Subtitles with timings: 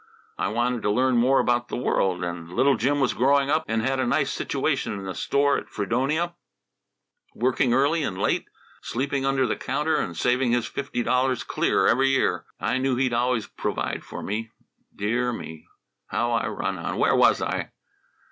[0.39, 3.83] I wanted to learn more about the world, and little Jim was growing up and
[3.83, 6.33] had a nice situation in the store at Fredonia,
[7.35, 8.47] working early and late,
[8.81, 12.45] sleeping under the counter, and saving his fifty dollars clear every year.
[12.59, 14.49] I knew he'd always provide for me
[14.95, 15.67] Dear me!
[16.07, 16.97] how I run on!
[16.97, 17.69] Where was I?"